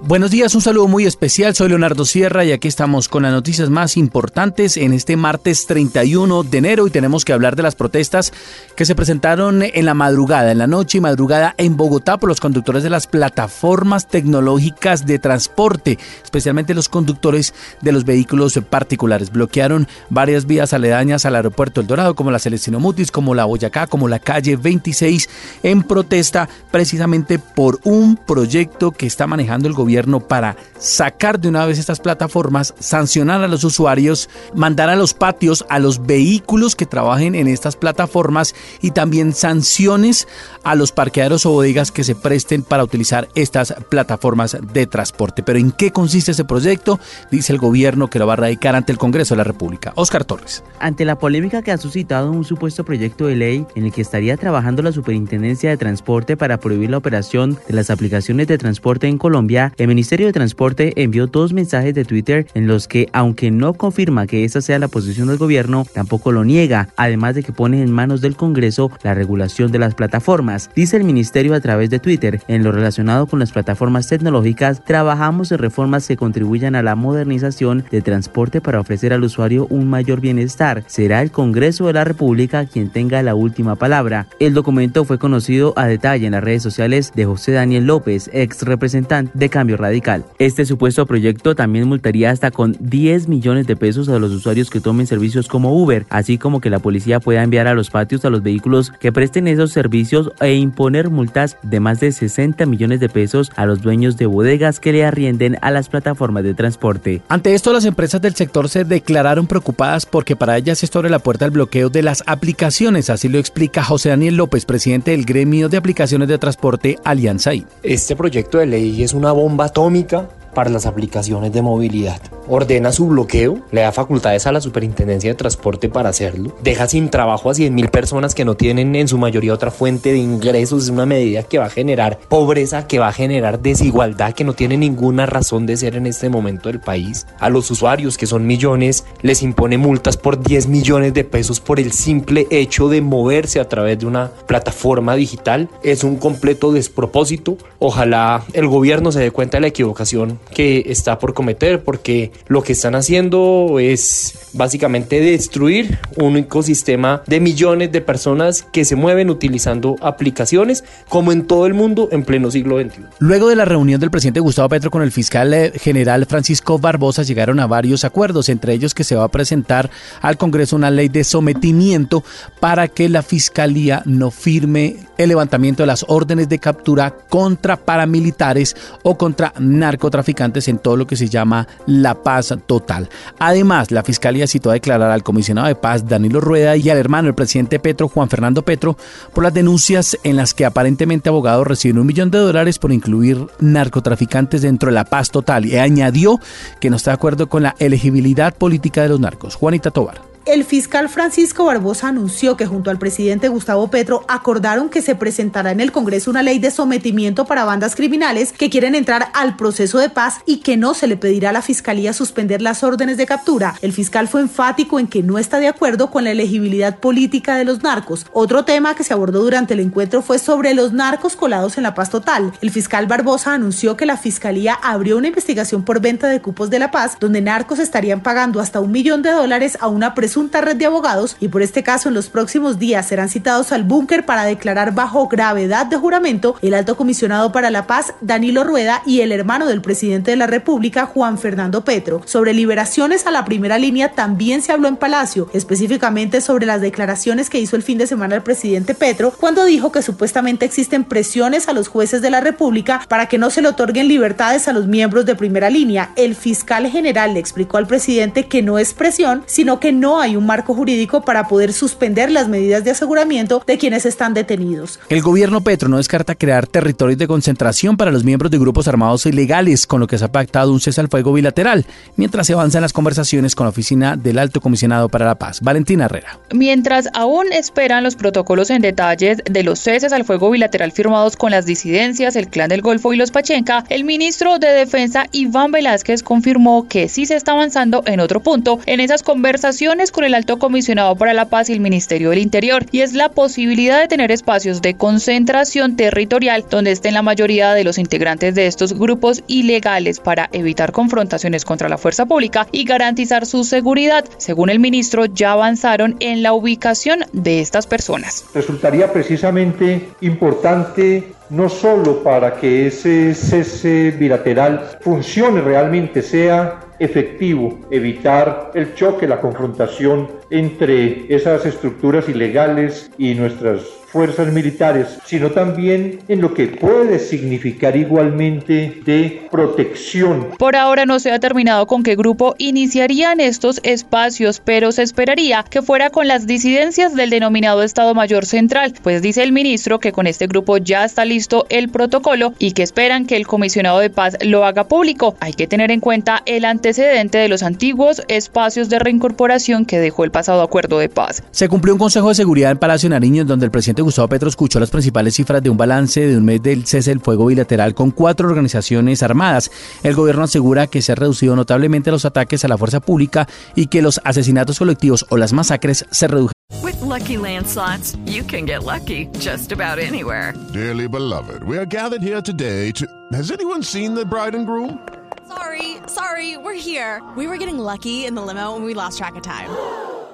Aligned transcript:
Buenos 0.00 0.30
días, 0.30 0.54
un 0.54 0.60
saludo 0.60 0.86
muy 0.86 1.06
especial. 1.06 1.56
Soy 1.56 1.70
Leonardo 1.70 2.04
Sierra 2.04 2.44
y 2.44 2.52
aquí 2.52 2.68
estamos 2.68 3.08
con 3.08 3.24
las 3.24 3.32
noticias 3.32 3.68
más 3.68 3.96
importantes 3.96 4.76
en 4.76 4.92
este 4.92 5.16
martes 5.16 5.66
31 5.66 6.44
de 6.44 6.58
enero 6.58 6.86
y 6.86 6.90
tenemos 6.90 7.24
que 7.24 7.32
hablar 7.32 7.56
de 7.56 7.64
las 7.64 7.74
protestas 7.74 8.32
que 8.76 8.86
se 8.86 8.94
presentaron 8.94 9.64
en 9.64 9.84
la 9.84 9.94
madrugada, 9.94 10.52
en 10.52 10.58
la 10.58 10.68
noche 10.68 10.98
y 10.98 11.00
madrugada 11.00 11.56
en 11.58 11.76
Bogotá 11.76 12.16
por 12.16 12.28
los 12.28 12.38
conductores 12.38 12.84
de 12.84 12.90
las 12.90 13.08
plataformas 13.08 14.06
tecnológicas 14.06 15.04
de 15.04 15.18
transporte, 15.18 15.98
especialmente 16.22 16.74
los 16.74 16.88
conductores 16.88 17.52
de 17.80 17.90
los 17.90 18.04
vehículos 18.04 18.58
particulares. 18.70 19.32
Bloquearon 19.32 19.88
varias 20.10 20.46
vías 20.46 20.72
aledañas 20.74 21.26
al 21.26 21.34
aeropuerto 21.34 21.80
El 21.80 21.88
Dorado, 21.88 22.14
como 22.14 22.30
la 22.30 22.38
Celestino 22.38 22.78
Mutis, 22.78 23.10
como 23.10 23.34
la 23.34 23.46
Boyacá, 23.46 23.88
como 23.88 24.06
la 24.06 24.20
calle 24.20 24.56
26, 24.56 25.28
en 25.64 25.82
protesta 25.82 26.48
precisamente 26.70 27.40
por 27.40 27.80
un 27.82 28.16
proyecto 28.16 28.92
que 28.92 29.08
está 29.08 29.26
manejando 29.26 29.66
el 29.66 29.74
gobierno 29.74 29.87
para 30.28 30.56
sacar 30.78 31.40
de 31.40 31.48
una 31.48 31.64
vez 31.64 31.78
estas 31.78 31.98
plataformas, 31.98 32.74
sancionar 32.78 33.42
a 33.42 33.48
los 33.48 33.64
usuarios, 33.64 34.28
mandar 34.54 34.90
a 34.90 34.96
los 34.96 35.14
patios 35.14 35.64
a 35.70 35.78
los 35.78 36.06
vehículos 36.06 36.76
que 36.76 36.84
trabajen 36.84 37.34
en 37.34 37.48
estas 37.48 37.74
plataformas 37.74 38.54
y 38.82 38.90
también 38.90 39.32
sanciones 39.32 40.28
a 40.62 40.74
los 40.74 40.92
parqueaderos 40.92 41.46
o 41.46 41.52
bodegas 41.52 41.90
que 41.90 42.04
se 42.04 42.14
presten 42.14 42.62
para 42.62 42.84
utilizar 42.84 43.28
estas 43.34 43.74
plataformas 43.88 44.58
de 44.72 44.86
transporte. 44.86 45.42
Pero 45.42 45.58
¿en 45.58 45.72
qué 45.72 45.90
consiste 45.90 46.32
ese 46.32 46.44
proyecto? 46.44 47.00
Dice 47.30 47.52
el 47.52 47.58
gobierno 47.58 48.08
que 48.08 48.18
lo 48.18 48.26
va 48.26 48.34
a 48.34 48.36
radicar 48.36 48.76
ante 48.76 48.92
el 48.92 48.98
Congreso 48.98 49.34
de 49.34 49.38
la 49.38 49.44
República. 49.44 49.92
Oscar 49.96 50.24
Torres. 50.24 50.62
Ante 50.80 51.06
la 51.06 51.18
polémica 51.18 51.62
que 51.62 51.72
ha 51.72 51.78
suscitado 51.78 52.30
un 52.30 52.44
supuesto 52.44 52.84
proyecto 52.84 53.26
de 53.26 53.36
ley 53.36 53.66
en 53.74 53.86
el 53.86 53.92
que 53.92 54.02
estaría 54.02 54.36
trabajando 54.36 54.82
la 54.82 54.92
Superintendencia 54.92 55.70
de 55.70 55.76
Transporte 55.76 56.36
para 56.36 56.58
prohibir 56.58 56.90
la 56.90 56.98
operación 56.98 57.58
de 57.66 57.74
las 57.74 57.90
aplicaciones 57.90 58.46
de 58.46 58.58
transporte 58.58 59.06
en 59.06 59.18
Colombia, 59.18 59.72
el 59.78 59.86
Ministerio 59.86 60.26
de 60.26 60.32
Transporte 60.32 60.92
envió 60.96 61.28
dos 61.28 61.52
mensajes 61.52 61.94
de 61.94 62.04
Twitter 62.04 62.46
en 62.54 62.66
los 62.66 62.88
que, 62.88 63.08
aunque 63.12 63.52
no 63.52 63.74
confirma 63.74 64.26
que 64.26 64.44
esa 64.44 64.60
sea 64.60 64.80
la 64.80 64.88
posición 64.88 65.28
del 65.28 65.38
gobierno, 65.38 65.86
tampoco 65.94 66.32
lo 66.32 66.44
niega, 66.44 66.88
además 66.96 67.36
de 67.36 67.44
que 67.44 67.52
pone 67.52 67.80
en 67.80 67.92
manos 67.92 68.20
del 68.20 68.34
Congreso 68.34 68.90
la 69.04 69.14
regulación 69.14 69.70
de 69.70 69.78
las 69.78 69.94
plataformas. 69.94 70.68
Dice 70.74 70.96
el 70.96 71.04
ministerio 71.04 71.54
a 71.54 71.60
través 71.60 71.90
de 71.90 72.00
Twitter, 72.00 72.42
en 72.48 72.64
lo 72.64 72.72
relacionado 72.72 73.26
con 73.28 73.38
las 73.38 73.52
plataformas 73.52 74.08
tecnológicas, 74.08 74.84
trabajamos 74.84 75.52
en 75.52 75.58
reformas 75.58 76.08
que 76.08 76.16
contribuyan 76.16 76.74
a 76.74 76.82
la 76.82 76.96
modernización 76.96 77.84
de 77.90 78.02
transporte 78.02 78.60
para 78.60 78.80
ofrecer 78.80 79.12
al 79.12 79.22
usuario 79.22 79.68
un 79.70 79.88
mayor 79.88 80.20
bienestar. 80.20 80.82
Será 80.88 81.22
el 81.22 81.30
Congreso 81.30 81.86
de 81.86 81.92
la 81.92 82.04
República 82.04 82.66
quien 82.66 82.90
tenga 82.90 83.22
la 83.22 83.36
última 83.36 83.76
palabra. 83.76 84.26
El 84.40 84.54
documento 84.54 85.04
fue 85.04 85.18
conocido 85.18 85.72
a 85.76 85.86
detalle 85.86 86.26
en 86.26 86.32
las 86.32 86.42
redes 86.42 86.64
sociales 86.64 87.12
de 87.14 87.26
José 87.26 87.52
Daniel 87.52 87.86
López, 87.86 88.28
ex 88.32 88.62
representante 88.62 89.30
de 89.34 89.48
Cambio 89.68 89.76
Radical. 89.76 90.24
Este 90.38 90.64
supuesto 90.64 91.04
proyecto 91.04 91.54
también 91.54 91.86
multaría 91.86 92.30
hasta 92.30 92.50
con 92.50 92.74
10 92.80 93.28
millones 93.28 93.66
de 93.66 93.76
pesos 93.76 94.08
a 94.08 94.18
los 94.18 94.32
usuarios 94.32 94.70
que 94.70 94.80
tomen 94.80 95.06
servicios 95.06 95.46
como 95.46 95.78
Uber, 95.78 96.06
así 96.08 96.38
como 96.38 96.62
que 96.62 96.70
la 96.70 96.78
policía 96.78 97.20
pueda 97.20 97.42
enviar 97.42 97.66
a 97.66 97.74
los 97.74 97.90
patios 97.90 98.24
a 98.24 98.30
los 98.30 98.42
vehículos 98.42 98.92
que 98.98 99.12
presten 99.12 99.46
esos 99.46 99.72
servicios 99.72 100.30
e 100.40 100.54
imponer 100.54 101.10
multas 101.10 101.58
de 101.62 101.80
más 101.80 102.00
de 102.00 102.12
60 102.12 102.64
millones 102.64 103.00
de 103.00 103.10
pesos 103.10 103.52
a 103.56 103.66
los 103.66 103.82
dueños 103.82 104.16
de 104.16 104.24
bodegas 104.24 104.80
que 104.80 104.92
le 104.92 105.04
arrienden 105.04 105.58
a 105.60 105.70
las 105.70 105.90
plataformas 105.90 106.44
de 106.44 106.54
transporte. 106.54 107.20
Ante 107.28 107.52
esto, 107.52 107.74
las 107.74 107.84
empresas 107.84 108.22
del 108.22 108.34
sector 108.36 108.70
se 108.70 108.84
declararon 108.84 109.46
preocupadas 109.46 110.06
porque 110.06 110.34
para 110.34 110.56
ellas 110.56 110.82
esto 110.82 111.00
abre 111.00 111.10
la 111.10 111.18
puerta 111.18 111.44
al 111.44 111.50
bloqueo 111.50 111.90
de 111.90 112.02
las 112.02 112.22
aplicaciones, 112.26 113.10
así 113.10 113.28
lo 113.28 113.38
explica 113.38 113.84
José 113.84 114.08
Daniel 114.08 114.36
López, 114.36 114.64
presidente 114.64 115.10
del 115.10 115.26
gremio 115.26 115.68
de 115.68 115.76
aplicaciones 115.76 116.28
de 116.28 116.38
transporte 116.38 116.98
Alianza. 117.04 117.48
Este 117.82 118.16
proyecto 118.16 118.58
de 118.58 118.66
ley 118.66 119.02
es 119.02 119.14
una 119.14 119.32
bomba 119.32 119.57
atómica 119.64 120.28
para 120.54 120.70
las 120.70 120.86
aplicaciones 120.86 121.52
de 121.52 121.62
movilidad. 121.62 122.20
Ordena 122.48 122.92
su 122.92 123.06
bloqueo, 123.08 123.60
le 123.70 123.82
da 123.82 123.92
facultades 123.92 124.46
a 124.46 124.52
la 124.52 124.60
Superintendencia 124.60 125.30
de 125.30 125.36
Transporte 125.36 125.88
para 125.88 126.08
hacerlo, 126.08 126.56
deja 126.62 126.88
sin 126.88 127.10
trabajo 127.10 127.50
a 127.50 127.54
100.000 127.54 127.90
personas 127.90 128.34
que 128.34 128.44
no 128.44 128.56
tienen 128.56 128.94
en 128.96 129.08
su 129.08 129.18
mayoría 129.18 129.52
otra 129.52 129.70
fuente 129.70 130.12
de 130.12 130.18
ingresos, 130.18 130.84
es 130.84 130.90
una 130.90 131.06
medida 131.06 131.42
que 131.42 131.58
va 131.58 131.66
a 131.66 131.70
generar 131.70 132.18
pobreza, 132.28 132.86
que 132.86 132.98
va 132.98 133.08
a 133.08 133.12
generar 133.12 133.60
desigualdad, 133.60 134.32
que 134.32 134.44
no 134.44 134.54
tiene 134.54 134.76
ninguna 134.76 135.26
razón 135.26 135.66
de 135.66 135.76
ser 135.76 135.96
en 135.96 136.06
este 136.06 136.28
momento 136.28 136.68
del 136.68 136.80
país. 136.80 137.26
A 137.38 137.48
los 137.50 137.70
usuarios, 137.70 138.16
que 138.16 138.26
son 138.26 138.46
millones, 138.46 139.04
les 139.22 139.42
impone 139.42 139.78
multas 139.78 140.16
por 140.16 140.42
10 140.42 140.68
millones 140.68 141.14
de 141.14 141.24
pesos 141.24 141.60
por 141.60 141.80
el 141.80 141.92
simple 141.92 142.46
hecho 142.50 142.88
de 142.88 143.00
moverse 143.00 143.60
a 143.60 143.68
través 143.68 143.98
de 143.98 144.06
una 144.06 144.30
plataforma 144.46 145.14
digital. 145.14 145.68
Es 145.82 146.04
un 146.04 146.16
completo 146.16 146.72
despropósito. 146.72 147.56
Ojalá 147.78 148.44
el 148.52 148.66
gobierno 148.66 149.12
se 149.12 149.20
dé 149.20 149.30
cuenta 149.30 149.56
de 149.56 149.62
la 149.62 149.66
equivocación 149.68 150.37
que 150.50 150.84
está 150.86 151.18
por 151.18 151.34
cometer 151.34 151.82
porque 151.84 152.32
lo 152.48 152.62
que 152.62 152.72
están 152.72 152.94
haciendo 152.94 153.78
es 153.78 154.48
básicamente 154.52 155.20
destruir 155.20 155.98
un 156.16 156.36
ecosistema 156.36 157.22
de 157.26 157.40
millones 157.40 157.92
de 157.92 158.00
personas 158.00 158.66
que 158.72 158.84
se 158.84 158.96
mueven 158.96 159.30
utilizando 159.30 159.96
aplicaciones 160.00 160.84
como 161.08 161.32
en 161.32 161.46
todo 161.46 161.66
el 161.66 161.74
mundo 161.74 162.08
en 162.12 162.24
pleno 162.24 162.50
siglo 162.50 162.80
XXI. 162.80 163.02
Luego 163.18 163.48
de 163.48 163.56
la 163.56 163.64
reunión 163.64 164.00
del 164.00 164.10
presidente 164.10 164.40
Gustavo 164.40 164.68
Petro 164.68 164.90
con 164.90 165.02
el 165.02 165.12
fiscal 165.12 165.52
eh, 165.52 165.72
general 165.74 166.26
Francisco 166.26 166.78
Barbosa 166.78 167.22
llegaron 167.22 167.60
a 167.60 167.66
varios 167.66 168.04
acuerdos, 168.04 168.48
entre 168.48 168.72
ellos 168.72 168.94
que 168.94 169.04
se 169.04 169.16
va 169.16 169.24
a 169.24 169.28
presentar 169.28 169.90
al 170.22 170.36
Congreso 170.36 170.76
una 170.76 170.90
ley 170.90 171.08
de 171.08 171.24
sometimiento 171.24 172.24
para 172.60 172.88
que 172.88 173.08
la 173.08 173.22
fiscalía 173.22 174.02
no 174.06 174.30
firme 174.30 174.96
el 175.18 175.28
levantamiento 175.28 175.82
de 175.82 175.88
las 175.88 176.04
órdenes 176.08 176.48
de 176.48 176.58
captura 176.58 177.10
contra 177.28 177.76
paramilitares 177.76 178.76
o 179.02 179.18
contra 179.18 179.52
narcotraficantes 179.58 180.27
en 180.66 180.78
todo 180.78 180.96
lo 180.96 181.06
que 181.06 181.16
se 181.16 181.28
llama 181.28 181.66
la 181.86 182.22
paz 182.22 182.54
total. 182.66 183.08
Además, 183.38 183.90
la 183.90 184.02
Fiscalía 184.02 184.46
citó 184.46 184.70
a 184.70 184.74
declarar 184.74 185.10
al 185.10 185.22
comisionado 185.22 185.68
de 185.68 185.74
paz 185.74 186.06
Danilo 186.06 186.40
Rueda 186.40 186.76
y 186.76 186.90
al 186.90 186.98
hermano 186.98 187.26
del 187.26 187.34
presidente 187.34 187.78
Petro, 187.78 188.08
Juan 188.08 188.28
Fernando 188.28 188.62
Petro, 188.62 188.96
por 189.34 189.44
las 189.44 189.54
denuncias 189.54 190.18
en 190.24 190.36
las 190.36 190.54
que 190.54 190.64
aparentemente 190.64 191.28
abogados 191.28 191.66
reciben 191.66 191.98
un 191.98 192.06
millón 192.06 192.30
de 192.30 192.38
dólares 192.38 192.78
por 192.78 192.92
incluir 192.92 193.46
narcotraficantes 193.60 194.62
dentro 194.62 194.88
de 194.88 194.94
la 194.94 195.04
paz 195.04 195.30
total 195.30 195.66
y 195.66 195.76
añadió 195.76 196.40
que 196.80 196.90
no 196.90 196.96
está 196.96 197.10
de 197.10 197.16
acuerdo 197.16 197.48
con 197.48 197.62
la 197.62 197.74
elegibilidad 197.78 198.54
política 198.54 199.02
de 199.02 199.08
los 199.08 199.20
narcos. 199.20 199.54
Juanita 199.54 199.90
Tobar 199.90 200.27
el 200.48 200.64
fiscal 200.64 201.10
Francisco 201.10 201.66
Barbosa 201.66 202.08
anunció 202.08 202.56
que 202.56 202.64
junto 202.64 202.88
al 202.88 202.98
presidente 202.98 203.48
Gustavo 203.48 203.90
Petro 203.90 204.24
acordaron 204.28 204.88
que 204.88 205.02
se 205.02 205.14
presentará 205.14 205.72
en 205.72 205.80
el 205.80 205.92
Congreso 205.92 206.30
una 206.30 206.42
ley 206.42 206.58
de 206.58 206.70
sometimiento 206.70 207.44
para 207.44 207.66
bandas 207.66 207.94
criminales 207.94 208.52
que 208.52 208.70
quieren 208.70 208.94
entrar 208.94 209.28
al 209.34 209.56
proceso 209.56 209.98
de 209.98 210.08
paz 210.08 210.38
y 210.46 210.60
que 210.60 210.78
no 210.78 210.94
se 210.94 211.06
le 211.06 211.18
pedirá 211.18 211.50
a 211.50 211.52
la 211.52 211.60
fiscalía 211.60 212.14
suspender 212.14 212.62
las 212.62 212.82
órdenes 212.82 213.18
de 213.18 213.26
captura. 213.26 213.74
El 213.82 213.92
fiscal 213.92 214.26
fue 214.26 214.40
enfático 214.40 214.98
en 214.98 215.06
que 215.06 215.22
no 215.22 215.36
está 215.38 215.58
de 215.58 215.68
acuerdo 215.68 216.10
con 216.10 216.24
la 216.24 216.30
elegibilidad 216.30 216.98
política 216.98 217.56
de 217.56 217.66
los 217.66 217.82
narcos. 217.82 218.24
Otro 218.32 218.64
tema 218.64 218.94
que 218.94 219.04
se 219.04 219.12
abordó 219.12 219.42
durante 219.42 219.74
el 219.74 219.80
encuentro 219.80 220.22
fue 220.22 220.38
sobre 220.38 220.72
los 220.72 220.94
narcos 220.94 221.36
colados 221.36 221.76
en 221.76 221.82
la 221.82 221.94
paz 221.94 222.08
total. 222.08 222.54
El 222.62 222.70
fiscal 222.70 223.06
Barbosa 223.06 223.52
anunció 223.52 223.98
que 223.98 224.06
la 224.06 224.16
fiscalía 224.16 224.78
abrió 224.82 225.18
una 225.18 225.28
investigación 225.28 225.82
por 225.82 226.00
venta 226.00 226.26
de 226.28 226.40
cupos 226.40 226.70
de 226.70 226.78
la 226.78 226.90
paz 226.90 227.18
donde 227.20 227.42
narcos 227.42 227.80
estarían 227.80 228.22
pagando 228.22 228.60
hasta 228.60 228.80
un 228.80 228.92
millón 228.92 229.20
de 229.20 229.32
dólares 229.32 229.76
a 229.80 229.88
una 229.88 230.14
presunta 230.14 230.37
red 230.60 230.76
de 230.76 230.86
abogados 230.86 231.36
y 231.40 231.48
por 231.48 231.62
este 231.62 231.82
caso 231.82 232.08
en 232.08 232.14
los 232.14 232.28
próximos 232.28 232.78
días 232.78 233.06
serán 233.08 233.28
citados 233.28 233.72
al 233.72 233.84
búnker 233.84 234.24
para 234.24 234.44
declarar 234.44 234.94
bajo 234.94 235.28
gravedad 235.28 235.86
de 235.86 235.96
juramento 235.96 236.56
el 236.62 236.74
alto 236.74 236.96
comisionado 236.96 237.52
para 237.52 237.70
la 237.70 237.86
paz 237.86 238.14
Danilo 238.20 238.64
Rueda 238.64 239.02
y 239.06 239.20
el 239.20 239.32
hermano 239.32 239.66
del 239.66 239.82
presidente 239.82 240.30
de 240.30 240.36
la 240.36 240.46
República 240.46 241.06
Juan 241.06 241.38
Fernando 241.38 241.84
Petro. 241.84 242.22
Sobre 242.24 242.52
liberaciones 242.52 243.26
a 243.26 243.30
la 243.30 243.44
primera 243.44 243.78
línea 243.78 244.12
también 244.12 244.62
se 244.62 244.72
habló 244.72 244.88
en 244.88 244.96
Palacio, 244.96 245.48
específicamente 245.52 246.40
sobre 246.40 246.66
las 246.66 246.80
declaraciones 246.80 247.50
que 247.50 247.60
hizo 247.60 247.76
el 247.76 247.82
fin 247.82 247.98
de 247.98 248.06
semana 248.06 248.36
el 248.36 248.42
presidente 248.42 248.94
Petro 248.94 249.32
cuando 249.32 249.64
dijo 249.64 249.92
que 249.92 250.02
supuestamente 250.02 250.64
existen 250.64 251.04
presiones 251.04 251.68
a 251.68 251.72
los 251.72 251.88
jueces 251.88 252.22
de 252.22 252.30
la 252.30 252.40
República 252.40 253.02
para 253.08 253.26
que 253.26 253.38
no 253.38 253.50
se 253.50 253.62
le 253.62 253.68
otorguen 253.68 254.08
libertades 254.08 254.68
a 254.68 254.72
los 254.72 254.86
miembros 254.86 255.26
de 255.26 255.34
primera 255.34 255.70
línea. 255.70 256.12
El 256.16 256.34
fiscal 256.34 256.86
general 256.88 257.34
le 257.34 257.40
explicó 257.40 257.76
al 257.76 257.86
presidente 257.86 258.46
que 258.46 258.62
no 258.62 258.78
es 258.78 258.94
presión, 258.94 259.42
sino 259.46 259.80
que 259.80 259.92
no 259.92 260.20
hay 260.20 260.27
hay 260.28 260.36
un 260.36 260.46
marco 260.46 260.74
jurídico 260.74 261.22
para 261.22 261.48
poder 261.48 261.72
suspender 261.72 262.30
las 262.30 262.48
medidas 262.48 262.84
de 262.84 262.90
aseguramiento 262.90 263.62
de 263.66 263.78
quienes 263.78 264.04
están 264.04 264.34
detenidos. 264.34 265.00
El 265.08 265.22
gobierno 265.22 265.62
Petro 265.62 265.88
no 265.88 265.96
descarta 265.96 266.34
crear 266.34 266.66
territorios 266.66 267.18
de 267.18 267.26
concentración 267.26 267.96
para 267.96 268.10
los 268.10 268.24
miembros 268.24 268.50
de 268.50 268.58
grupos 268.58 268.88
armados 268.88 269.24
ilegales, 269.26 269.86
con 269.86 270.00
lo 270.00 270.06
que 270.06 270.18
se 270.18 270.26
ha 270.26 270.32
pactado 270.32 270.72
un 270.72 270.80
cese 270.80 271.00
al 271.00 271.08
fuego 271.08 271.32
bilateral, 271.32 271.86
mientras 272.16 272.46
se 272.46 272.52
avanzan 272.52 272.82
las 272.82 272.92
conversaciones 272.92 273.54
con 273.54 273.64
la 273.64 273.70
oficina 273.70 274.16
del 274.16 274.38
Alto 274.38 274.60
Comisionado 274.60 275.08
para 275.08 275.24
la 275.24 275.36
Paz. 275.36 275.60
Valentina 275.62 276.04
Herrera. 276.04 276.38
Mientras 276.52 277.08
aún 277.14 277.46
esperan 277.52 278.04
los 278.04 278.14
protocolos 278.14 278.68
en 278.68 278.82
detalles 278.82 279.38
de 279.50 279.62
los 279.62 279.78
ceses 279.78 280.12
al 280.12 280.24
fuego 280.24 280.50
bilateral 280.50 280.92
firmados 280.92 281.36
con 281.36 281.50
las 281.50 281.64
disidencias, 281.64 282.36
el 282.36 282.48
Clan 282.48 282.68
del 282.68 282.82
Golfo 282.82 283.14
y 283.14 283.16
los 283.16 283.30
Pachenca, 283.30 283.84
el 283.88 284.04
ministro 284.04 284.58
de 284.58 284.68
Defensa 284.68 285.26
Iván 285.32 285.72
Velázquez 285.72 286.22
confirmó 286.22 286.86
que 286.86 287.08
sí 287.08 287.24
se 287.24 287.36
está 287.36 287.52
avanzando 287.52 288.02
en 288.04 288.20
otro 288.20 288.40
punto 288.40 288.78
en 288.84 289.00
esas 289.00 289.22
conversaciones 289.22 290.12
con 290.12 290.17
el 290.24 290.34
Alto 290.34 290.58
Comisionado 290.58 291.16
para 291.16 291.34
la 291.34 291.46
Paz 291.46 291.68
y 291.70 291.72
el 291.72 291.80
Ministerio 291.80 292.30
del 292.30 292.38
Interior, 292.38 292.84
y 292.92 293.00
es 293.00 293.12
la 293.12 293.28
posibilidad 293.28 294.00
de 294.00 294.08
tener 294.08 294.30
espacios 294.30 294.82
de 294.82 294.94
concentración 294.94 295.96
territorial 295.96 296.64
donde 296.68 296.92
estén 296.92 297.14
la 297.14 297.22
mayoría 297.22 297.74
de 297.74 297.84
los 297.84 297.98
integrantes 297.98 298.54
de 298.54 298.66
estos 298.66 298.92
grupos 298.92 299.42
ilegales 299.46 300.20
para 300.20 300.48
evitar 300.52 300.92
confrontaciones 300.92 301.64
contra 301.64 301.88
la 301.88 301.98
fuerza 301.98 302.26
pública 302.26 302.66
y 302.72 302.84
garantizar 302.84 303.46
su 303.46 303.64
seguridad. 303.64 304.24
Según 304.38 304.70
el 304.70 304.78
ministro, 304.78 305.26
ya 305.26 305.52
avanzaron 305.52 306.16
en 306.20 306.42
la 306.42 306.52
ubicación 306.52 307.20
de 307.32 307.60
estas 307.60 307.86
personas. 307.86 308.44
Resultaría 308.54 309.12
precisamente 309.12 310.08
importante 310.20 311.32
no 311.50 311.68
solo 311.68 312.22
para 312.22 312.54
que 312.54 312.86
ese 312.88 313.34
cese 313.34 314.10
bilateral 314.10 314.98
funcione 315.00 315.60
realmente, 315.60 316.22
sea 316.22 316.80
efectivo, 316.98 317.78
evitar 317.90 318.72
el 318.74 318.94
choque, 318.94 319.26
la 319.26 319.40
confrontación 319.40 320.28
entre 320.50 321.32
esas 321.34 321.66
estructuras 321.66 322.28
ilegales 322.28 323.10
y 323.18 323.34
nuestras 323.34 323.97
fuerzas 324.10 324.52
militares, 324.52 325.18
sino 325.26 325.50
también 325.50 326.20
en 326.28 326.40
lo 326.40 326.54
que 326.54 326.68
puede 326.68 327.18
significar 327.18 327.96
igualmente 327.96 329.02
de 329.04 329.48
protección. 329.50 330.48
Por 330.58 330.76
ahora 330.76 331.04
no 331.04 331.20
se 331.20 331.30
ha 331.30 331.38
terminado 331.38 331.86
con 331.86 332.02
qué 332.02 332.16
grupo 332.16 332.54
iniciarían 332.58 333.40
estos 333.40 333.80
espacios, 333.82 334.62
pero 334.64 334.92
se 334.92 335.02
esperaría 335.02 335.64
que 335.68 335.82
fuera 335.82 336.10
con 336.10 336.26
las 336.26 336.46
disidencias 336.46 337.14
del 337.14 337.30
denominado 337.30 337.82
Estado 337.82 338.14
Mayor 338.14 338.46
Central, 338.46 338.94
pues 339.02 339.20
dice 339.20 339.42
el 339.42 339.52
ministro 339.52 339.98
que 339.98 340.12
con 340.12 340.26
este 340.26 340.46
grupo 340.46 340.78
ya 340.78 341.04
está 341.04 341.24
listo 341.24 341.66
el 341.68 341.88
protocolo 341.88 342.54
y 342.58 342.72
que 342.72 342.82
esperan 342.82 343.26
que 343.26 343.36
el 343.36 343.46
comisionado 343.46 343.98
de 343.98 344.10
paz 344.10 344.36
lo 344.42 344.64
haga 344.64 344.88
público. 344.88 345.36
Hay 345.40 345.52
que 345.52 345.66
tener 345.66 345.90
en 345.90 346.00
cuenta 346.00 346.42
el 346.46 346.64
antecedente 346.64 347.38
de 347.38 347.48
los 347.48 347.62
antiguos 347.62 348.22
espacios 348.28 348.88
de 348.88 348.98
reincorporación 348.98 349.84
que 349.84 349.98
dejó 349.98 350.24
el 350.24 350.30
pasado 350.30 350.62
acuerdo 350.62 350.98
de 350.98 351.08
paz. 351.08 351.42
Se 351.50 351.68
cumplió 351.68 351.94
un 351.94 351.98
Consejo 351.98 352.28
de 352.30 352.34
Seguridad 352.34 352.70
en 352.70 352.78
Palacio 352.78 353.10
Nariño 353.10 353.44
donde 353.44 353.66
el 353.66 353.70
presidente 353.98 354.02
Gustavo 354.02 354.28
Petro 354.28 354.48
escuchó 354.48 354.78
las 354.78 354.90
principales 354.90 355.34
cifras 355.34 355.62
de 355.62 355.70
un 355.70 355.76
balance 355.76 356.20
de 356.24 356.36
un 356.36 356.44
mes 356.44 356.62
del 356.62 356.86
cese 356.86 357.10
del 357.10 357.20
fuego 357.20 357.46
bilateral 357.46 357.94
con 357.94 358.12
cuatro 358.12 358.48
organizaciones 358.48 359.22
armadas. 359.24 359.70
El 360.04 360.14
gobierno 360.14 360.44
asegura 360.44 360.86
que 360.86 361.02
se 361.02 361.12
han 361.12 361.16
reducido 361.16 361.56
notablemente 361.56 362.12
los 362.12 362.24
ataques 362.24 362.64
a 362.64 362.68
la 362.68 362.78
fuerza 362.78 363.00
pública 363.00 363.48
y 363.74 363.88
que 363.88 364.00
los 364.00 364.20
asesinatos 364.24 364.78
colectivos 364.78 365.26
o 365.30 365.36
las 365.36 365.52
masacres 365.52 366.04
se 366.10 366.28
redujeron. 366.28 366.52
With 366.82 367.00
lucky 367.00 367.36
landslots, 367.38 368.16
you 368.24 368.44
can 368.44 368.66
get 368.66 368.84
lucky 368.84 369.26
just 369.40 369.72
about 369.72 369.98
anywhere. 369.98 370.54
Dearly 370.72 371.08
beloved, 371.08 371.64
we 371.64 371.76
are 371.76 371.86
gathered 371.86 372.22
here 372.22 372.40
today 372.40 372.92
to. 372.92 373.06
Has 373.32 373.50
anyone 373.50 373.82
seen 373.82 374.14
the 374.14 374.24
bride 374.24 374.54
and 374.54 374.66
groom? 374.66 375.00
Sorry, 375.48 375.96
sorry, 376.06 376.56
we're 376.56 376.74
here. 376.74 377.20
We 377.36 377.48
were 377.48 377.56
getting 377.56 377.78
lucky 377.78 378.26
in 378.26 378.36
the 378.36 378.42
limo 378.42 378.76
and 378.76 378.84
we 378.84 378.94
lost 378.94 379.18
track 379.18 379.34
of 379.34 379.42
time. 379.42 379.70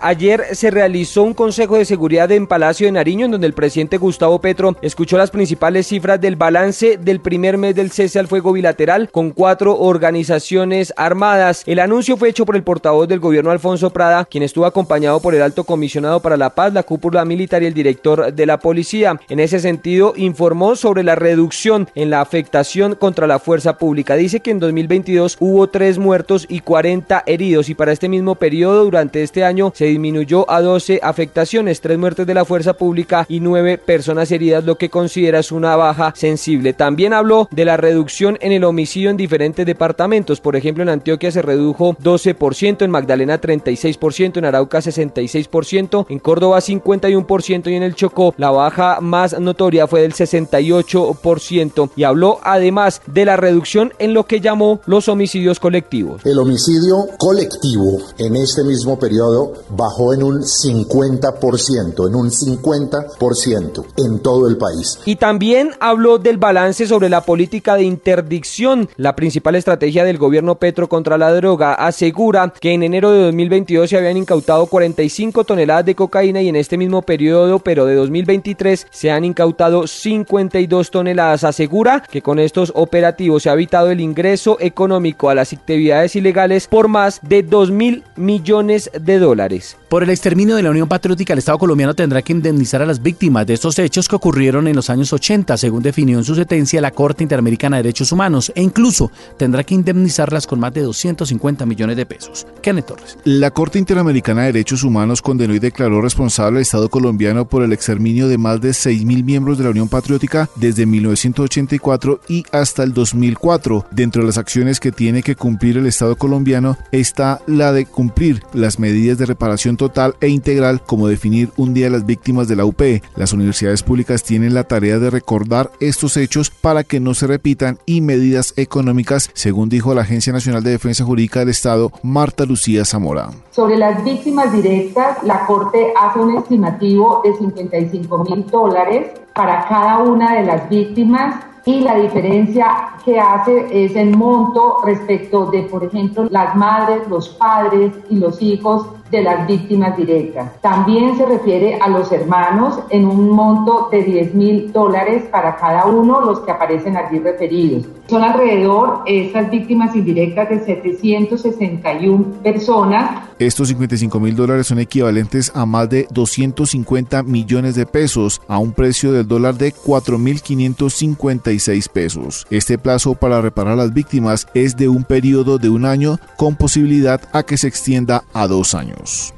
Ayer 0.00 0.44
se 0.52 0.70
realizó 0.70 1.22
un 1.22 1.32
Consejo 1.32 1.76
de 1.76 1.84
Seguridad 1.84 2.30
en 2.30 2.46
Palacio 2.46 2.86
de 2.86 2.92
Nariño 2.92 3.24
en 3.24 3.32
donde 3.32 3.46
el 3.46 3.54
presidente 3.54 3.96
Gustavo 3.96 4.40
Petro 4.40 4.76
escuchó 4.82 5.16
las 5.16 5.30
principales 5.30 5.86
cifras 5.86 6.20
del 6.20 6.36
balance 6.36 6.98
del 6.98 7.20
primer 7.20 7.56
mes 7.56 7.74
del 7.74 7.90
cese 7.90 8.18
al 8.18 8.28
fuego 8.28 8.52
bilateral 8.52 9.08
con 9.10 9.30
cuatro 9.30 9.78
organizaciones 9.78 10.92
armadas. 10.96 11.62
El 11.66 11.78
anuncio 11.78 12.16
fue 12.16 12.28
hecho 12.28 12.44
por 12.44 12.56
el 12.56 12.62
portavoz 12.62 13.08
del 13.08 13.20
gobierno 13.20 13.50
Alfonso 13.50 13.90
Prada, 13.90 14.26
quien 14.26 14.42
estuvo 14.42 14.66
acompañado 14.66 15.20
por 15.20 15.34
el 15.34 15.42
alto 15.42 15.64
comisionado 15.64 16.20
para 16.20 16.36
la 16.36 16.54
paz, 16.54 16.74
la 16.74 16.82
cúpula 16.82 17.24
militar 17.24 17.62
y 17.62 17.66
el 17.66 17.74
director 17.74 18.32
de 18.32 18.46
la 18.46 18.58
policía. 18.58 19.18
En 19.30 19.40
ese 19.40 19.60
sentido, 19.60 20.12
informó 20.16 20.76
sobre 20.76 21.04
la 21.04 21.14
reducción 21.14 21.88
en 21.94 22.10
la 22.10 22.20
afectación 22.20 22.94
contra 22.94 23.26
la 23.26 23.38
fuerza 23.38 23.78
pública. 23.78 24.14
Dice 24.16 24.40
que 24.40 24.50
en 24.50 24.60
2022 24.60 25.38
hubo 25.40 25.68
tres 25.68 25.98
muertos 25.98 26.46
y 26.48 26.60
40 26.60 27.22
heridos 27.26 27.68
y 27.70 27.74
para 27.74 27.92
este 27.92 28.08
mismo 28.08 28.34
periodo, 28.34 28.84
durante 28.84 29.22
este 29.22 29.42
año, 29.42 29.72
se 29.74 29.85
disminuyó 29.88 30.50
a 30.50 30.60
12 30.60 31.00
afectaciones, 31.02 31.80
3 31.80 31.98
muertes 31.98 32.26
de 32.26 32.34
la 32.34 32.44
fuerza 32.44 32.74
pública 32.74 33.26
y 33.28 33.40
9 33.40 33.78
personas 33.78 34.30
heridas, 34.30 34.64
lo 34.64 34.76
que 34.76 34.90
considera 34.90 35.38
es 35.38 35.52
una 35.52 35.76
baja 35.76 36.12
sensible. 36.16 36.72
También 36.72 37.12
habló 37.12 37.48
de 37.50 37.64
la 37.64 37.76
reducción 37.76 38.38
en 38.40 38.52
el 38.52 38.64
homicidio 38.64 39.10
en 39.10 39.16
diferentes 39.16 39.66
departamentos. 39.66 40.40
Por 40.40 40.56
ejemplo, 40.56 40.82
en 40.82 40.88
Antioquia 40.88 41.30
se 41.30 41.42
redujo 41.42 41.96
12%, 41.96 42.82
en 42.82 42.90
Magdalena 42.90 43.40
36%, 43.40 44.38
en 44.38 44.44
Arauca 44.44 44.78
66%, 44.78 46.06
en 46.08 46.18
Córdoba 46.18 46.58
51% 46.58 47.70
y 47.70 47.74
en 47.74 47.82
el 47.82 47.94
Chocó 47.94 48.34
la 48.36 48.50
baja 48.50 49.00
más 49.00 49.38
notoria 49.38 49.86
fue 49.86 50.02
del 50.02 50.12
68%. 50.14 51.90
Y 51.96 52.04
habló 52.04 52.38
además 52.42 53.02
de 53.06 53.24
la 53.24 53.36
reducción 53.36 53.92
en 53.98 54.14
lo 54.14 54.24
que 54.26 54.40
llamó 54.40 54.80
los 54.86 55.08
homicidios 55.08 55.60
colectivos. 55.60 56.24
El 56.24 56.38
homicidio 56.38 57.06
colectivo 57.18 57.98
en 58.18 58.36
este 58.36 58.64
mismo 58.64 58.98
periodo 58.98 59.52
bajó 59.76 60.14
en 60.14 60.22
un 60.22 60.42
50%, 60.42 62.08
en 62.08 62.14
un 62.14 62.30
50% 62.30 63.84
en 63.96 64.18
todo 64.20 64.48
el 64.48 64.56
país. 64.56 64.98
Y 65.04 65.16
también 65.16 65.72
habló 65.80 66.18
del 66.18 66.38
balance 66.38 66.86
sobre 66.86 67.08
la 67.08 67.20
política 67.20 67.76
de 67.76 67.84
interdicción. 67.84 68.88
La 68.96 69.14
principal 69.16 69.54
estrategia 69.54 70.04
del 70.04 70.18
gobierno 70.18 70.56
Petro 70.56 70.88
contra 70.88 71.18
la 71.18 71.32
droga 71.32 71.74
asegura 71.74 72.52
que 72.60 72.72
en 72.72 72.82
enero 72.82 73.10
de 73.10 73.24
2022 73.24 73.90
se 73.90 73.96
habían 73.96 74.16
incautado 74.16 74.66
45 74.66 75.44
toneladas 75.44 75.84
de 75.84 75.94
cocaína 75.94 76.42
y 76.42 76.48
en 76.48 76.56
este 76.56 76.76
mismo 76.76 77.02
periodo, 77.02 77.58
pero 77.58 77.86
de 77.86 77.94
2023, 77.94 78.86
se 78.90 79.10
han 79.10 79.24
incautado 79.24 79.86
52 79.86 80.90
toneladas. 80.90 81.44
Asegura 81.44 82.02
que 82.10 82.22
con 82.22 82.38
estos 82.38 82.72
operativos 82.74 83.42
se 83.42 83.50
ha 83.50 83.54
evitado 83.54 83.90
el 83.90 84.00
ingreso 84.00 84.56
económico 84.60 85.30
a 85.30 85.34
las 85.34 85.52
actividades 85.52 86.16
ilegales 86.16 86.66
por 86.66 86.88
más 86.88 87.20
de 87.22 87.42
2 87.42 87.70
mil 87.70 88.04
millones 88.16 88.90
de 88.98 89.18
dólares. 89.18 89.65
Peace. 89.66 89.85
Por 89.88 90.02
el 90.02 90.10
exterminio 90.10 90.56
de 90.56 90.64
la 90.64 90.70
Unión 90.70 90.88
Patriótica, 90.88 91.32
el 91.32 91.38
Estado 91.38 91.58
colombiano 91.58 91.94
tendrá 91.94 92.20
que 92.20 92.32
indemnizar 92.32 92.82
a 92.82 92.86
las 92.86 93.00
víctimas 93.00 93.46
de 93.46 93.54
estos 93.54 93.78
hechos 93.78 94.08
que 94.08 94.16
ocurrieron 94.16 94.66
en 94.66 94.74
los 94.74 94.90
años 94.90 95.12
80, 95.12 95.56
según 95.56 95.80
definió 95.80 96.18
en 96.18 96.24
su 96.24 96.34
sentencia 96.34 96.80
la 96.80 96.90
Corte 96.90 97.22
Interamericana 97.22 97.76
de 97.76 97.84
Derechos 97.84 98.10
Humanos, 98.10 98.50
e 98.56 98.62
incluso 98.64 99.12
tendrá 99.36 99.62
que 99.62 99.76
indemnizarlas 99.76 100.48
con 100.48 100.58
más 100.58 100.74
de 100.74 100.82
250 100.82 101.66
millones 101.66 101.96
de 101.96 102.04
pesos. 102.04 102.48
Kenneth 102.62 102.86
Torres. 102.86 103.16
La 103.22 103.52
Corte 103.52 103.78
Interamericana 103.78 104.40
de 104.40 104.46
Derechos 104.48 104.82
Humanos 104.82 105.22
condenó 105.22 105.54
y 105.54 105.60
declaró 105.60 106.00
responsable 106.00 106.58
al 106.58 106.62
Estado 106.62 106.88
colombiano 106.88 107.48
por 107.48 107.62
el 107.62 107.72
exterminio 107.72 108.26
de 108.26 108.38
más 108.38 108.60
de 108.60 108.70
6.000 108.70 109.22
miembros 109.22 109.56
de 109.56 109.64
la 109.64 109.70
Unión 109.70 109.88
Patriótica 109.88 110.50
desde 110.56 110.84
1984 110.84 112.22
y 112.28 112.42
hasta 112.50 112.82
el 112.82 112.92
2004. 112.92 113.86
Dentro 113.92 114.22
de 114.22 114.26
las 114.26 114.38
acciones 114.38 114.80
que 114.80 114.90
tiene 114.90 115.22
que 115.22 115.36
cumplir 115.36 115.78
el 115.78 115.86
Estado 115.86 116.16
colombiano 116.16 116.76
está 116.90 117.40
la 117.46 117.70
de 117.72 117.86
cumplir 117.86 118.42
las 118.52 118.80
medidas 118.80 119.18
de 119.18 119.26
reparación 119.26 119.75
total 119.76 120.16
e 120.20 120.28
integral 120.28 120.82
como 120.82 121.08
definir 121.08 121.50
un 121.56 121.74
día 121.74 121.88
a 121.88 121.90
las 121.90 122.06
víctimas 122.06 122.48
de 122.48 122.56
la 122.56 122.64
UP. 122.64 122.80
Las 123.16 123.32
universidades 123.32 123.82
públicas 123.82 124.22
tienen 124.22 124.54
la 124.54 124.64
tarea 124.64 124.98
de 124.98 125.10
recordar 125.10 125.70
estos 125.80 126.16
hechos 126.16 126.50
para 126.50 126.84
que 126.84 127.00
no 127.00 127.14
se 127.14 127.26
repitan 127.26 127.78
y 127.86 128.00
medidas 128.00 128.54
económicas, 128.56 129.30
según 129.34 129.68
dijo 129.68 129.94
la 129.94 130.02
Agencia 130.02 130.32
Nacional 130.32 130.62
de 130.62 130.70
Defensa 130.70 131.04
Jurídica 131.04 131.40
del 131.40 131.50
Estado, 131.50 131.90
Marta 132.02 132.44
Lucía 132.44 132.84
Zamora. 132.84 133.30
Sobre 133.50 133.76
las 133.76 134.04
víctimas 134.04 134.52
directas, 134.52 135.22
la 135.22 135.46
Corte 135.46 135.92
hace 136.00 136.18
un 136.20 136.36
estimativo 136.36 137.22
de 137.24 137.34
55 137.34 138.24
mil 138.24 138.46
dólares 138.46 139.08
para 139.34 139.66
cada 139.68 139.98
una 139.98 140.34
de 140.34 140.44
las 140.44 140.68
víctimas 140.68 141.44
y 141.66 141.80
la 141.80 141.96
diferencia 141.96 142.94
que 143.04 143.18
hace 143.18 143.84
es 143.84 143.96
el 143.96 144.16
monto 144.16 144.78
respecto 144.84 145.46
de, 145.46 145.62
por 145.64 145.82
ejemplo, 145.82 146.28
las 146.30 146.54
madres, 146.54 147.08
los 147.08 147.30
padres 147.30 147.92
y 148.08 148.16
los 148.16 148.40
hijos 148.40 148.86
de 149.10 149.22
las 149.22 149.46
víctimas 149.46 149.96
directas. 149.96 150.60
También 150.60 151.16
se 151.16 151.24
refiere 151.26 151.78
a 151.80 151.88
los 151.88 152.10
hermanos 152.12 152.80
en 152.90 153.06
un 153.06 153.30
monto 153.30 153.88
de 153.90 154.02
10 154.02 154.34
mil 154.34 154.72
dólares 154.72 155.24
para 155.30 155.56
cada 155.56 155.86
uno, 155.86 156.20
los 156.20 156.40
que 156.40 156.50
aparecen 156.50 156.94
allí 156.96 157.18
referidos. 157.18 157.86
Son 158.08 158.22
alrededor 158.22 159.02
estas 159.06 159.50
víctimas 159.50 159.96
indirectas 159.96 160.48
de 160.48 160.64
761 160.64 162.24
personas. 162.42 163.26
Estos 163.38 163.68
55 163.68 164.18
mil 164.20 164.34
dólares 164.36 164.68
son 164.68 164.78
equivalentes 164.78 165.52
a 165.54 165.66
más 165.66 165.90
de 165.90 166.06
250 166.10 167.22
millones 167.24 167.74
de 167.74 167.84
pesos 167.84 168.40
a 168.48 168.56
un 168.58 168.72
precio 168.72 169.12
del 169.12 169.28
dólar 169.28 169.56
de 169.56 169.74
4.556 169.74 171.90
pesos. 171.90 172.46
Este 172.50 172.78
plazo 172.78 173.14
para 173.14 173.40
reparar 173.40 173.72
a 173.74 173.76
las 173.76 173.92
víctimas 173.92 174.46
es 174.54 174.76
de 174.76 174.88
un 174.88 175.04
periodo 175.04 175.58
de 175.58 175.68
un 175.68 175.84
año 175.84 176.18
con 176.36 176.56
posibilidad 176.56 177.20
a 177.32 177.42
que 177.42 177.58
se 177.58 177.68
extienda 177.68 178.24
a 178.32 178.46
dos 178.46 178.74
años. 178.74 178.95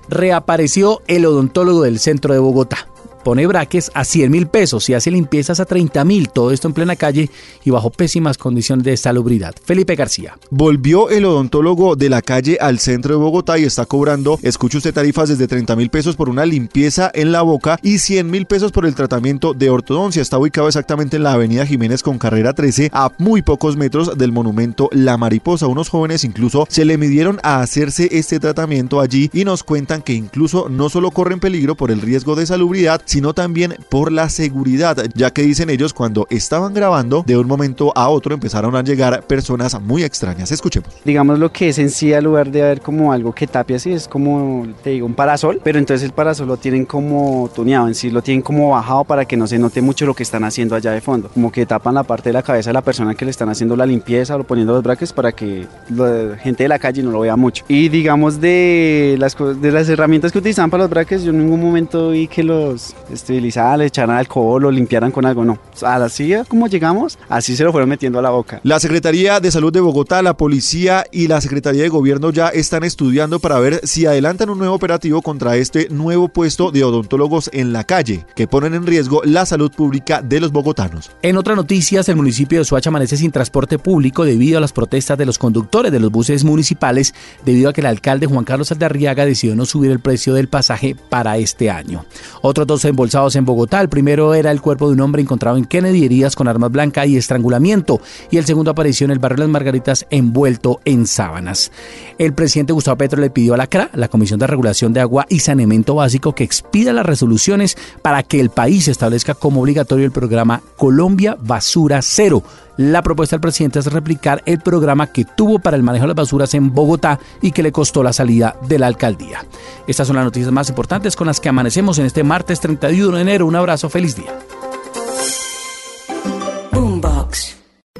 Reapareció 0.08 1.00
el 1.06 1.26
odontólogo 1.26 1.82
del 1.82 1.98
centro 1.98 2.34
de 2.34 2.40
Bogotá 2.40 2.88
pone 3.22 3.46
braques 3.46 3.90
a 3.94 4.04
100 4.04 4.30
mil 4.30 4.46
pesos 4.46 4.88
y 4.88 4.94
hace 4.94 5.10
limpiezas 5.10 5.60
a 5.60 5.64
30 5.64 6.04
mil, 6.04 6.28
todo 6.30 6.50
esto 6.50 6.68
en 6.68 6.74
plena 6.74 6.96
calle 6.96 7.30
y 7.64 7.70
bajo 7.70 7.90
pésimas 7.90 8.38
condiciones 8.38 8.84
de 8.84 8.96
salubridad. 8.96 9.54
Felipe 9.64 9.94
García. 9.94 10.38
Volvió 10.50 11.10
el 11.10 11.24
odontólogo 11.24 11.96
de 11.96 12.08
la 12.08 12.22
calle 12.22 12.58
al 12.60 12.78
centro 12.78 13.14
de 13.14 13.20
Bogotá 13.20 13.58
y 13.58 13.64
está 13.64 13.86
cobrando, 13.86 14.38
escuche 14.42 14.78
usted, 14.78 14.94
tarifas 14.94 15.28
desde 15.28 15.46
30 15.46 15.76
mil 15.76 15.90
pesos 15.90 16.16
por 16.16 16.28
una 16.28 16.46
limpieza 16.46 17.10
en 17.14 17.32
la 17.32 17.42
boca 17.42 17.78
y 17.82 17.98
100 17.98 18.30
mil 18.30 18.46
pesos 18.46 18.72
por 18.72 18.86
el 18.86 18.94
tratamiento 18.94 19.54
de 19.54 19.70
ortodoncia. 19.70 20.22
Está 20.22 20.38
ubicado 20.38 20.68
exactamente 20.68 21.16
en 21.16 21.22
la 21.22 21.32
avenida 21.32 21.66
Jiménez 21.66 22.02
con 22.02 22.18
carrera 22.18 22.52
13 22.52 22.90
a 22.92 23.12
muy 23.18 23.42
pocos 23.42 23.76
metros 23.76 24.16
del 24.16 24.32
monumento 24.32 24.88
La 24.92 25.16
Mariposa. 25.16 25.66
Unos 25.66 25.88
jóvenes 25.88 26.24
incluso 26.24 26.66
se 26.68 26.84
le 26.84 26.98
midieron 26.98 27.38
a 27.42 27.60
hacerse 27.60 28.08
este 28.12 28.40
tratamiento 28.40 29.00
allí 29.00 29.30
y 29.32 29.44
nos 29.44 29.62
cuentan 29.62 30.02
que 30.02 30.14
incluso 30.14 30.68
no 30.68 30.88
solo 30.88 31.10
corren 31.10 31.40
peligro 31.40 31.76
por 31.76 31.90
el 31.90 32.00
riesgo 32.00 32.34
de 32.34 32.46
salubridad, 32.46 33.02
sino 33.08 33.32
también 33.32 33.74
por 33.88 34.12
la 34.12 34.28
seguridad, 34.28 35.02
ya 35.14 35.30
que 35.30 35.42
dicen 35.42 35.70
ellos 35.70 35.94
cuando 35.94 36.26
estaban 36.28 36.74
grabando, 36.74 37.24
de 37.26 37.38
un 37.38 37.46
momento 37.46 37.90
a 37.96 38.10
otro 38.10 38.34
empezaron 38.34 38.76
a 38.76 38.82
llegar 38.82 39.22
personas 39.26 39.80
muy 39.80 40.04
extrañas. 40.04 40.52
Escuchemos. 40.52 40.90
Digamos 41.06 41.38
lo 41.38 41.50
que 41.50 41.70
es 41.70 41.78
en 41.78 41.88
sí, 41.90 42.12
al 42.12 42.24
lugar 42.24 42.50
de 42.50 42.62
haber 42.62 42.82
como 42.82 43.10
algo 43.10 43.32
que 43.32 43.46
tapia 43.46 43.76
así, 43.76 43.92
es 43.92 44.06
como, 44.06 44.66
te 44.84 44.90
digo, 44.90 45.06
un 45.06 45.14
parasol, 45.14 45.58
pero 45.64 45.78
entonces 45.78 46.04
el 46.04 46.12
parasol 46.12 46.48
lo 46.48 46.58
tienen 46.58 46.84
como 46.84 47.50
tuneado, 47.54 47.88
en 47.88 47.94
sí 47.94 48.10
lo 48.10 48.20
tienen 48.20 48.42
como 48.42 48.70
bajado 48.70 49.04
para 49.04 49.24
que 49.24 49.38
no 49.38 49.46
se 49.46 49.58
note 49.58 49.80
mucho 49.80 50.04
lo 50.04 50.12
que 50.12 50.22
están 50.22 50.44
haciendo 50.44 50.74
allá 50.74 50.92
de 50.92 51.00
fondo, 51.00 51.30
como 51.32 51.50
que 51.50 51.64
tapan 51.64 51.94
la 51.94 52.02
parte 52.02 52.28
de 52.28 52.34
la 52.34 52.42
cabeza 52.42 52.68
de 52.68 52.74
la 52.74 52.82
persona 52.82 53.14
que 53.14 53.24
le 53.24 53.30
están 53.30 53.48
haciendo 53.48 53.74
la 53.74 53.86
limpieza 53.86 54.36
o 54.36 54.44
poniendo 54.44 54.74
los 54.74 54.82
braques 54.82 55.14
para 55.14 55.32
que 55.32 55.66
la 55.88 56.36
gente 56.36 56.64
de 56.64 56.68
la 56.68 56.78
calle 56.78 57.02
no 57.02 57.10
lo 57.10 57.20
vea 57.20 57.36
mucho. 57.36 57.64
Y 57.68 57.88
digamos 57.88 58.38
de 58.38 59.16
las, 59.18 59.34
de 59.34 59.72
las 59.72 59.88
herramientas 59.88 60.30
que 60.30 60.38
utilizaban 60.38 60.70
para 60.70 60.82
los 60.82 60.90
braques, 60.90 61.22
yo 61.22 61.30
en 61.30 61.38
ningún 61.38 61.60
momento 61.60 62.10
vi 62.10 62.28
que 62.28 62.42
los 62.42 62.94
estabilizaran, 63.12 63.80
le 63.80 63.86
echaran 63.86 64.16
alcohol 64.16 64.64
o 64.64 64.70
limpiaran 64.70 65.10
con 65.10 65.26
algo, 65.26 65.44
no. 65.44 65.58
Así 65.82 66.34
como 66.48 66.66
llegamos, 66.66 67.18
así 67.28 67.56
se 67.56 67.64
lo 67.64 67.72
fueron 67.72 67.88
metiendo 67.88 68.18
a 68.18 68.22
la 68.22 68.30
boca. 68.30 68.60
La 68.64 68.80
Secretaría 68.80 69.40
de 69.40 69.50
Salud 69.50 69.72
de 69.72 69.80
Bogotá, 69.80 70.22
la 70.22 70.36
Policía 70.36 71.04
y 71.10 71.28
la 71.28 71.40
Secretaría 71.40 71.82
de 71.82 71.88
Gobierno 71.88 72.30
ya 72.30 72.48
están 72.48 72.84
estudiando 72.84 73.38
para 73.38 73.58
ver 73.58 73.80
si 73.84 74.06
adelantan 74.06 74.50
un 74.50 74.58
nuevo 74.58 74.74
operativo 74.74 75.22
contra 75.22 75.56
este 75.56 75.88
nuevo 75.90 76.28
puesto 76.28 76.70
de 76.70 76.84
odontólogos 76.84 77.50
en 77.52 77.72
la 77.72 77.84
calle, 77.84 78.26
que 78.34 78.48
ponen 78.48 78.74
en 78.74 78.86
riesgo 78.86 79.22
la 79.24 79.46
salud 79.46 79.70
pública 79.70 80.22
de 80.22 80.40
los 80.40 80.52
bogotanos. 80.52 81.10
En 81.22 81.36
otras 81.36 81.56
noticias, 81.56 82.08
el 82.08 82.16
municipio 82.16 82.58
de 82.58 82.64
Soacha 82.64 82.90
amanece 82.90 83.16
sin 83.16 83.32
transporte 83.32 83.78
público 83.78 84.24
debido 84.24 84.58
a 84.58 84.60
las 84.60 84.72
protestas 84.72 85.18
de 85.18 85.26
los 85.26 85.38
conductores 85.38 85.92
de 85.92 86.00
los 86.00 86.10
buses 86.10 86.44
municipales, 86.44 87.14
debido 87.44 87.68
a 87.70 87.72
que 87.72 87.80
el 87.80 87.86
alcalde 87.86 88.26
Juan 88.26 88.44
Carlos 88.44 88.72
Aldarriaga 88.72 89.24
decidió 89.24 89.54
no 89.56 89.66
subir 89.66 89.90
el 89.90 90.00
precio 90.00 90.34
del 90.34 90.48
pasaje 90.48 90.96
para 91.08 91.38
este 91.38 91.70
año. 91.70 92.04
Otros 92.42 92.66
dos 92.66 92.84
embolsados 92.98 93.36
en 93.36 93.44
Bogotá. 93.44 93.80
El 93.80 93.88
primero 93.88 94.34
era 94.34 94.50
el 94.50 94.60
cuerpo 94.60 94.88
de 94.88 94.94
un 94.94 95.00
hombre 95.00 95.22
encontrado 95.22 95.56
en 95.56 95.66
Kennedy, 95.66 96.04
heridas 96.04 96.34
con 96.34 96.48
armas 96.48 96.72
blancas 96.72 97.06
y 97.06 97.16
estrangulamiento. 97.16 98.00
Y 98.28 98.38
el 98.38 98.44
segundo 98.44 98.72
apareció 98.72 99.04
en 99.04 99.12
el 99.12 99.20
barrio 99.20 99.38
Las 99.38 99.50
Margaritas, 99.50 100.04
envuelto 100.10 100.80
en 100.84 101.06
sábanas. 101.06 101.70
El 102.18 102.34
presidente 102.34 102.72
Gustavo 102.72 102.98
Petro 102.98 103.20
le 103.20 103.30
pidió 103.30 103.54
a 103.54 103.56
la 103.56 103.68
CRA, 103.68 103.88
la 103.94 104.08
Comisión 104.08 104.40
de 104.40 104.48
Regulación 104.48 104.92
de 104.92 105.00
Agua 105.00 105.26
y 105.28 105.38
Saneamiento 105.38 105.94
Básico, 105.94 106.34
que 106.34 106.42
expida 106.42 106.92
las 106.92 107.06
resoluciones 107.06 107.76
para 108.02 108.24
que 108.24 108.40
el 108.40 108.50
país 108.50 108.88
establezca 108.88 109.34
como 109.34 109.60
obligatorio 109.60 110.04
el 110.04 110.10
programa 110.10 110.60
Colombia 110.76 111.36
Basura 111.40 112.02
Cero 112.02 112.42
la 112.78 113.02
propuesta 113.02 113.36
del 113.36 113.42
presidente 113.42 113.80
es 113.80 113.92
replicar 113.92 114.42
el 114.46 114.60
programa 114.60 115.08
que 115.08 115.24
tuvo 115.24 115.58
para 115.58 115.76
el 115.76 115.82
manejo 115.82 116.04
de 116.04 116.08
las 116.08 116.16
basuras 116.16 116.54
en 116.54 116.72
Bogotá 116.72 117.18
y 117.42 117.52
que 117.52 117.62
le 117.62 117.72
costó 117.72 118.02
la 118.02 118.12
salida 118.12 118.56
de 118.68 118.78
la 118.78 118.86
alcaldía. 118.86 119.44
Estas 119.86 120.06
son 120.06 120.16
las 120.16 120.24
noticias 120.24 120.52
más 120.52 120.70
importantes 120.70 121.16
con 121.16 121.26
las 121.26 121.40
que 121.40 121.48
amanecemos 121.48 121.98
en 121.98 122.06
este 122.06 122.22
martes 122.22 122.60
31 122.60 123.16
de 123.16 123.22
enero. 123.22 123.46
Un 123.46 123.56
abrazo, 123.56 123.90
feliz 123.90 124.16
día. 124.16 124.32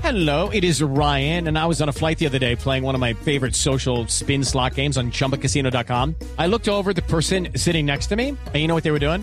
Hello, 0.09 0.49
it 0.49 0.65
is 0.65 0.81
Ryan, 0.81 1.49
and 1.49 1.59
I 1.59 1.67
was 1.67 1.83
on 1.83 1.91
a 1.91 1.93
flight 1.93 2.19
the 2.19 2.25
other 2.25 2.39
day 2.39 2.57
playing 2.57 2.83
one 2.83 2.95
of 2.95 3.01
my 3.01 3.13
favorite 3.13 3.55
social 3.55 4.07
spin 4.07 4.43
slot 4.43 4.75
games 4.75 4.97
on 4.97 5.11
chumbacasino.com. 5.11 6.15
I 6.39 6.47
looked 6.47 6.67
over 6.67 6.95
the 6.95 7.03
person 7.03 7.49
sitting 7.57 7.85
next 7.85 8.07
to 8.07 8.17
me, 8.17 8.29
and 8.29 8.55
you 8.55 8.69
know 8.69 8.75
what 8.75 8.85
they 8.85 8.91
were 8.91 8.99
doing? 8.99 9.23